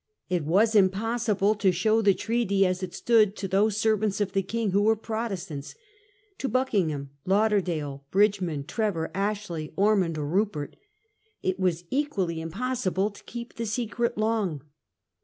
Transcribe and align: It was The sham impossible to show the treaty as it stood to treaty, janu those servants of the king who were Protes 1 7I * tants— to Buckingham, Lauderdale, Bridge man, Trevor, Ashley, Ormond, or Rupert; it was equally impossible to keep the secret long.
It 0.29 0.45
was 0.45 0.71
The 0.71 0.77
sham 0.79 0.85
impossible 0.85 1.53
to 1.53 1.71
show 1.71 2.01
the 2.01 2.15
treaty 2.15 2.65
as 2.65 2.81
it 2.81 2.95
stood 2.95 3.35
to 3.35 3.41
treaty, 3.41 3.47
janu 3.51 3.51
those 3.51 3.77
servants 3.77 4.19
of 4.19 4.31
the 4.31 4.41
king 4.41 4.71
who 4.71 4.81
were 4.81 4.95
Protes 4.95 5.47
1 5.47 5.47
7I 5.47 5.47
* 5.47 5.47
tants— 5.47 5.75
to 6.39 6.49
Buckingham, 6.49 7.09
Lauderdale, 7.27 8.03
Bridge 8.09 8.41
man, 8.41 8.63
Trevor, 8.63 9.11
Ashley, 9.13 9.71
Ormond, 9.75 10.17
or 10.17 10.25
Rupert; 10.27 10.75
it 11.43 11.59
was 11.59 11.83
equally 11.91 12.41
impossible 12.41 13.11
to 13.11 13.23
keep 13.25 13.53
the 13.57 13.67
secret 13.67 14.17
long. 14.17 14.63